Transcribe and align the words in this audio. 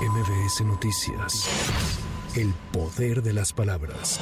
MBS 0.00 0.62
Noticias. 0.62 2.09
El 2.36 2.54
poder 2.72 3.22
de 3.22 3.32
las 3.32 3.52
palabras. 3.52 4.20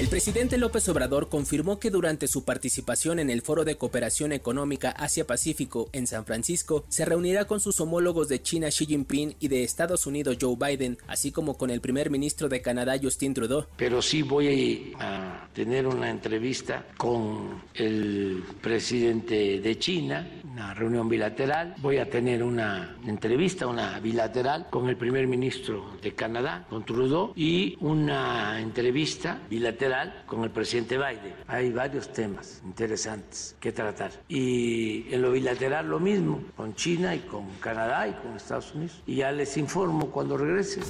El 0.00 0.08
presidente 0.08 0.58
López 0.58 0.88
Obrador 0.88 1.28
confirmó 1.28 1.78
que 1.78 1.90
durante 1.90 2.26
su 2.26 2.44
participación 2.44 3.20
en 3.20 3.30
el 3.30 3.40
Foro 3.40 3.64
de 3.64 3.76
Cooperación 3.76 4.32
Económica 4.32 4.90
Asia-Pacífico 4.90 5.88
en 5.92 6.08
San 6.08 6.24
Francisco, 6.24 6.84
se 6.88 7.04
reunirá 7.04 7.44
con 7.44 7.60
sus 7.60 7.80
homólogos 7.80 8.28
de 8.28 8.42
China 8.42 8.66
Xi 8.68 8.86
Jinping 8.86 9.36
y 9.38 9.46
de 9.46 9.62
Estados 9.62 10.08
Unidos 10.08 10.38
Joe 10.40 10.56
Biden, 10.56 10.98
así 11.06 11.30
como 11.30 11.56
con 11.56 11.70
el 11.70 11.80
primer 11.80 12.10
ministro 12.10 12.48
de 12.48 12.60
Canadá 12.60 12.98
Justin 13.00 13.32
Trudeau. 13.32 13.66
Pero 13.76 14.02
sí 14.02 14.22
voy 14.22 14.92
a 14.98 15.48
tener 15.54 15.86
una 15.86 16.10
entrevista 16.10 16.84
con 16.96 17.62
el 17.74 18.42
presidente 18.60 19.60
de 19.60 19.78
China, 19.78 20.28
una 20.50 20.74
reunión 20.74 21.08
bilateral. 21.08 21.76
Voy 21.78 21.98
a 21.98 22.10
tener 22.10 22.42
una 22.42 22.96
entrevista, 23.06 23.68
una 23.68 24.00
bilateral 24.00 24.66
con 24.68 24.88
el 24.88 24.96
primer 24.96 25.28
ministro 25.28 25.92
de 26.02 26.12
Canadá, 26.12 26.66
con 26.68 26.84
Trudeau 26.84 27.35
y 27.36 27.76
una 27.80 28.58
entrevista 28.60 29.42
bilateral 29.48 30.24
con 30.26 30.42
el 30.42 30.50
presidente 30.50 30.96
Biden. 30.96 31.34
Hay 31.46 31.70
varios 31.70 32.10
temas 32.12 32.62
interesantes 32.64 33.54
que 33.60 33.72
tratar. 33.72 34.10
Y 34.26 35.12
en 35.12 35.20
lo 35.20 35.32
bilateral 35.32 35.86
lo 35.86 36.00
mismo, 36.00 36.40
con 36.56 36.74
China 36.74 37.14
y 37.14 37.20
con 37.20 37.48
Canadá 37.60 38.08
y 38.08 38.12
con 38.14 38.34
Estados 38.34 38.74
Unidos. 38.74 39.02
Y 39.06 39.16
ya 39.16 39.30
les 39.32 39.56
informo 39.58 40.10
cuando 40.10 40.38
regrese. 40.38 40.80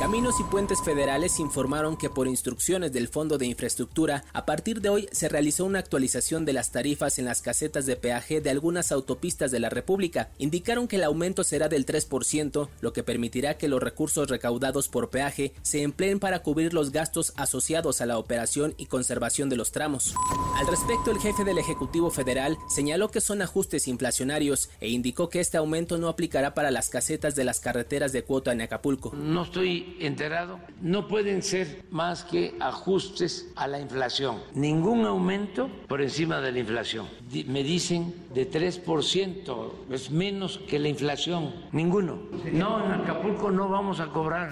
Caminos 0.00 0.40
y 0.40 0.44
Puentes 0.44 0.82
Federales 0.82 1.38
informaron 1.38 1.98
que 1.98 2.08
por 2.08 2.26
instrucciones 2.26 2.92
del 2.92 3.08
Fondo 3.08 3.36
de 3.36 3.46
Infraestructura, 3.46 4.24
a 4.32 4.46
partir 4.46 4.80
de 4.80 4.88
hoy 4.88 5.08
se 5.12 5.28
realizó 5.28 5.66
una 5.66 5.80
actualización 5.80 6.46
de 6.46 6.54
las 6.54 6.72
tarifas 6.72 7.18
en 7.18 7.26
las 7.26 7.42
casetas 7.42 7.84
de 7.84 7.96
peaje 7.96 8.40
de 8.40 8.48
algunas 8.48 8.92
autopistas 8.92 9.50
de 9.50 9.60
la 9.60 9.68
República. 9.68 10.30
Indicaron 10.38 10.88
que 10.88 10.96
el 10.96 11.04
aumento 11.04 11.44
será 11.44 11.68
del 11.68 11.84
3%, 11.84 12.68
lo 12.80 12.92
que 12.94 13.02
permitirá 13.02 13.58
que 13.58 13.68
los 13.68 13.82
recursos 13.82 14.30
recaudados 14.30 14.88
por 14.88 15.10
peaje 15.10 15.52
se 15.60 15.89
empleen 15.90 16.20
para 16.20 16.38
cubrir 16.38 16.72
los 16.72 16.92
gastos 16.92 17.32
asociados 17.36 18.00
a 18.00 18.06
la 18.06 18.16
operación 18.16 18.74
y 18.76 18.86
conservación 18.86 19.48
de 19.48 19.56
los 19.56 19.72
tramos. 19.72 20.14
Al 20.56 20.68
respecto, 20.68 21.10
el 21.10 21.18
jefe 21.18 21.42
del 21.42 21.58
Ejecutivo 21.58 22.10
Federal 22.10 22.56
señaló 22.68 23.10
que 23.10 23.20
son 23.20 23.42
ajustes 23.42 23.88
inflacionarios 23.88 24.70
e 24.80 24.88
indicó 24.88 25.28
que 25.28 25.40
este 25.40 25.56
aumento 25.56 25.98
no 25.98 26.08
aplicará 26.08 26.54
para 26.54 26.70
las 26.70 26.90
casetas 26.90 27.34
de 27.34 27.42
las 27.42 27.58
carreteras 27.58 28.12
de 28.12 28.22
cuota 28.22 28.52
en 28.52 28.60
Acapulco. 28.60 29.12
No 29.16 29.42
estoy 29.42 29.96
enterado. 29.98 30.60
No 30.80 31.08
pueden 31.08 31.42
ser 31.42 31.84
más 31.90 32.22
que 32.22 32.54
ajustes 32.60 33.48
a 33.56 33.66
la 33.66 33.80
inflación. 33.80 34.38
Ningún 34.54 35.04
aumento 35.06 35.68
por 35.88 36.00
encima 36.02 36.40
de 36.40 36.52
la 36.52 36.60
inflación. 36.60 37.08
Me 37.46 37.64
dicen 37.64 38.14
de 38.32 38.48
3%, 38.48 39.72
es 39.90 40.10
menos 40.12 40.60
que 40.68 40.78
la 40.78 40.88
inflación. 40.88 41.52
Ninguno. 41.72 42.18
No, 42.52 42.84
en 42.84 42.92
Acapulco 42.92 43.50
no 43.50 43.68
vamos 43.68 43.98
a 43.98 44.06
cobrar. 44.06 44.50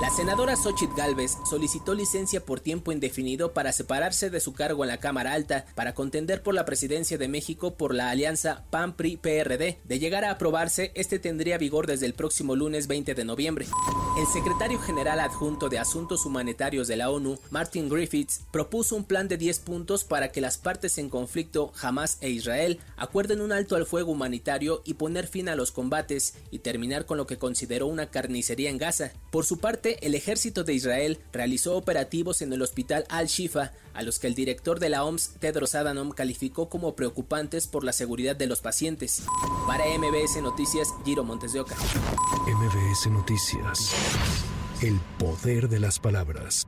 La 0.00 0.10
senadora 0.10 0.54
Xochitl 0.54 0.75
Galvez 0.84 1.38
solicitó 1.48 1.94
licencia 1.94 2.44
por 2.44 2.60
tiempo 2.60 2.92
indefinido 2.92 3.54
para 3.54 3.72
separarse 3.72 4.28
de 4.28 4.40
su 4.40 4.52
cargo 4.52 4.84
en 4.84 4.88
la 4.88 4.98
Cámara 4.98 5.32
Alta 5.32 5.64
para 5.74 5.94
contender 5.94 6.42
por 6.42 6.52
la 6.52 6.66
presidencia 6.66 7.16
de 7.16 7.28
México 7.28 7.74
por 7.76 7.94
la 7.94 8.10
alianza 8.10 8.64
PAN-PRI-PRD. 8.68 9.78
De 9.82 9.98
llegar 9.98 10.24
a 10.24 10.32
aprobarse, 10.32 10.92
este 10.94 11.18
tendría 11.18 11.56
vigor 11.56 11.86
desde 11.86 12.04
el 12.04 12.12
próximo 12.12 12.54
lunes 12.54 12.88
20 12.88 13.14
de 13.14 13.24
noviembre. 13.24 13.66
El 14.18 14.26
secretario 14.26 14.78
general 14.78 15.20
adjunto 15.20 15.70
de 15.70 15.78
Asuntos 15.78 16.26
Humanitarios 16.26 16.88
de 16.88 16.96
la 16.96 17.10
ONU, 17.10 17.38
Martin 17.50 17.88
Griffiths, 17.88 18.42
propuso 18.50 18.96
un 18.96 19.04
plan 19.04 19.28
de 19.28 19.38
10 19.38 19.60
puntos 19.60 20.04
para 20.04 20.30
que 20.30 20.42
las 20.42 20.58
partes 20.58 20.98
en 20.98 21.08
conflicto, 21.08 21.72
Hamas 21.80 22.18
e 22.20 22.28
Israel, 22.28 22.80
acuerden 22.98 23.40
un 23.40 23.52
alto 23.52 23.76
al 23.76 23.86
fuego 23.86 24.12
humanitario 24.12 24.82
y 24.84 24.94
poner 24.94 25.26
fin 25.26 25.48
a 25.48 25.56
los 25.56 25.72
combates 25.72 26.34
y 26.50 26.58
terminar 26.58 27.06
con 27.06 27.16
lo 27.16 27.26
que 27.26 27.38
consideró 27.38 27.86
una 27.86 28.10
carnicería 28.10 28.68
en 28.68 28.78
Gaza. 28.78 29.12
Por 29.30 29.46
su 29.46 29.58
parte, 29.58 30.06
el 30.06 30.14
ejército 30.14 30.65
de 30.66 30.74
Israel 30.74 31.18
realizó 31.32 31.76
operativos 31.76 32.42
en 32.42 32.52
el 32.52 32.62
hospital 32.62 33.04
Al-Shifa, 33.08 33.72
a 33.94 34.02
los 34.02 34.18
que 34.18 34.26
el 34.26 34.34
director 34.34 34.78
de 34.78 34.90
la 34.90 35.04
OMS, 35.04 35.34
Tedros 35.40 35.74
Adhanom, 35.74 36.10
calificó 36.10 36.68
como 36.68 36.94
preocupantes 36.94 37.66
por 37.66 37.84
la 37.84 37.92
seguridad 37.92 38.36
de 38.36 38.46
los 38.46 38.60
pacientes. 38.60 39.22
Para 39.66 39.84
MBS 39.86 40.42
Noticias, 40.42 40.88
Giro 41.04 41.24
Montes 41.24 41.52
de 41.52 41.60
Oca. 41.60 41.76
MBS 42.46 43.06
Noticias. 43.10 43.94
El 44.82 45.00
poder 45.18 45.68
de 45.68 45.80
las 45.80 45.98
palabras. 45.98 46.66